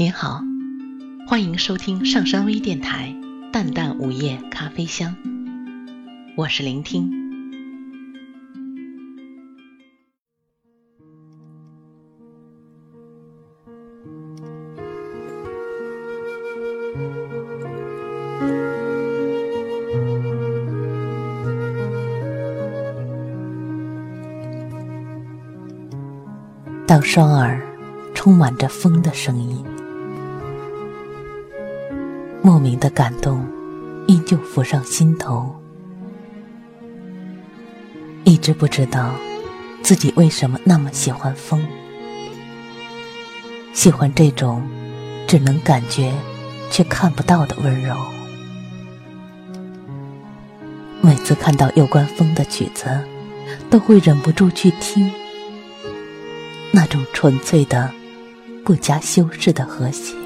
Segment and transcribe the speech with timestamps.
[0.00, 0.40] 您好，
[1.26, 3.12] 欢迎收听上山微电台
[3.50, 5.10] 《淡淡午夜咖啡香》，
[6.36, 7.10] 我是聆听。
[26.86, 27.60] 当双耳
[28.14, 29.64] 充满着风的声音。
[32.42, 33.44] 莫名的感动，
[34.06, 35.54] 依旧浮上心头。
[38.24, 39.14] 一直不知道
[39.82, 41.64] 自己为什么那么喜欢风，
[43.72, 44.62] 喜欢这种
[45.26, 46.12] 只能感觉
[46.70, 47.96] 却看不到的温柔。
[51.00, 52.86] 每次看到有关风的曲子，
[53.70, 55.10] 都会忍不住去听，
[56.70, 57.90] 那种纯粹的、
[58.64, 60.17] 不加修饰的和谐。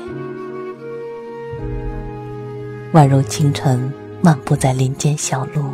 [2.92, 3.90] 宛如清晨
[4.20, 5.64] 漫步在林间小路，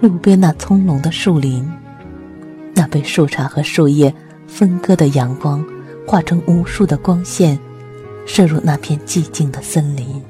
[0.00, 1.70] 路边那葱茏的树林，
[2.74, 4.12] 那被树杈和树叶
[4.46, 5.62] 分割的阳光，
[6.06, 7.58] 化成无数的光线，
[8.24, 10.22] 射入那片寂静的森林。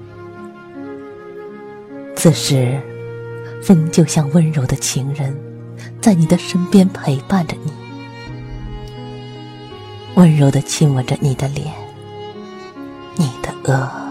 [2.17, 2.81] 此时，
[3.63, 5.33] 风就像温柔的情人，
[6.01, 7.73] 在你的身边陪伴着你，
[10.17, 11.73] 温柔的亲吻着你的脸，
[13.17, 14.02] 你的额。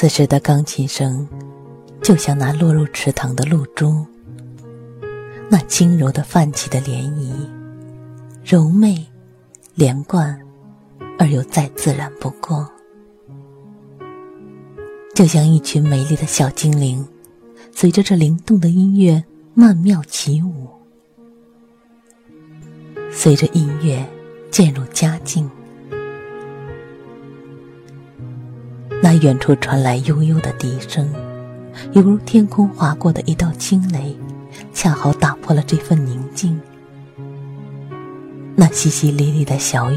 [0.00, 1.28] 此时的钢琴声，
[2.02, 4.06] 就像那落入池塘的露珠，
[5.50, 7.30] 那轻柔的泛起的涟漪，
[8.42, 9.06] 柔媚、
[9.74, 10.40] 连贯，
[11.18, 12.66] 而又再自然不过。
[15.14, 17.06] 就像一群美丽的小精灵，
[17.70, 19.22] 随着这灵动的音乐
[19.52, 20.66] 曼妙起舞，
[23.10, 24.02] 随着音乐
[24.50, 25.50] 渐入佳境。
[29.02, 31.10] 那远处传来悠悠的笛声，
[31.92, 34.14] 犹如天空划过的一道惊雷，
[34.74, 36.60] 恰好打破了这份宁静。
[38.54, 39.96] 那淅淅沥沥的小雨，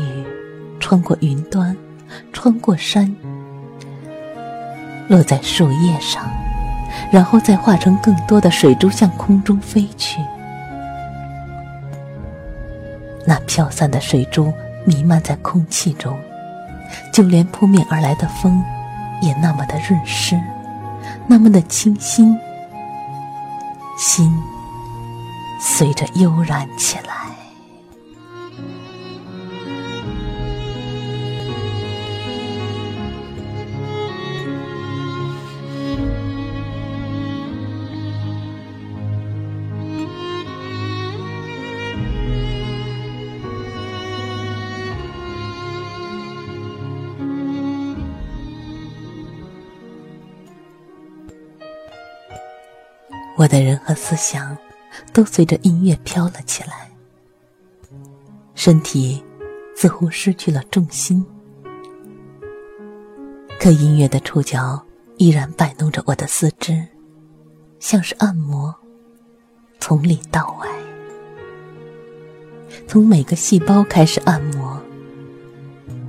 [0.79, 1.75] 穿过云端，
[2.31, 3.13] 穿过山，
[5.09, 6.23] 落在树叶上，
[7.11, 10.21] 然后再化成更多的水珠向空中飞去。
[13.25, 14.51] 那飘散的水珠
[14.85, 16.17] 弥漫在空气中，
[17.11, 18.63] 就连扑面而来的风。
[19.23, 20.37] 也那么的润湿，
[21.27, 22.37] 那么的清新，
[23.97, 24.29] 心
[25.61, 27.13] 随着悠然起来。
[53.43, 54.57] 我的人和思想，
[55.11, 56.89] 都随着音乐飘了起来，
[58.55, 59.21] 身体
[59.75, 61.25] 似乎失去了重心，
[63.59, 64.81] 可音乐的触角
[65.17, 66.87] 依然摆弄着我的四肢，
[67.81, 68.73] 像是按摩，
[69.77, 70.67] 从里到外，
[72.87, 74.81] 从每个细胞开始按摩，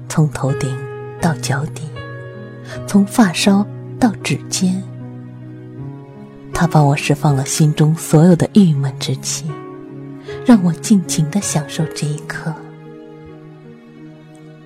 [0.09, 0.73] 从头顶
[1.21, 1.83] 到脚底，
[2.87, 3.67] 从发梢
[3.99, 4.81] 到指尖。
[6.55, 9.45] 他帮我释放了心中所有的郁闷之气，
[10.47, 12.55] 让我尽情的享受这一刻，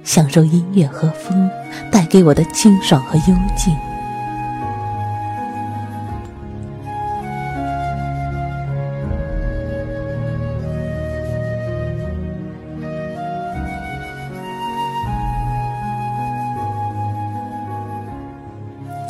[0.05, 1.51] 享受音乐和风
[1.91, 3.75] 带给我的清爽和幽静。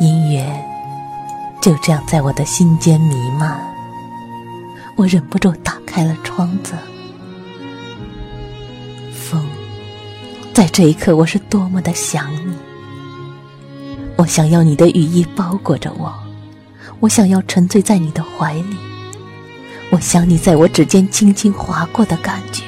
[0.01, 0.68] 音乐。
[1.61, 3.61] 就这样在我的心间弥漫，
[4.97, 6.73] 我忍不住打开了窗子。
[9.13, 9.45] 风，
[10.55, 12.57] 在这一刻，我是多么的想你。
[14.17, 16.13] 我想要你的羽翼包裹着我，
[17.01, 18.77] 我想要沉醉在你的怀里，
[19.91, 22.63] 我想你在我指尖轻轻划过的感觉，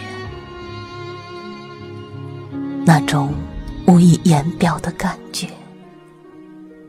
[2.84, 3.32] 那种
[3.86, 5.48] 无以言表的感觉，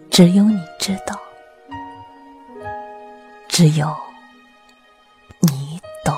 [0.09, 1.17] 只有你知道。
[3.61, 3.95] 只有
[5.41, 6.17] 你懂。